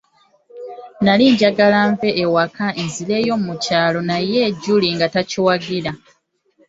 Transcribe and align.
Nnali 0.99 1.25
njagala 1.33 1.79
nve 1.91 2.09
ewaka 2.23 2.65
nzireyo 2.85 3.33
mu 3.45 3.53
kyalo 3.63 3.99
naye 4.09 4.41
Julie 4.61 4.93
nga 4.95 5.07
takiwagira. 5.13 5.91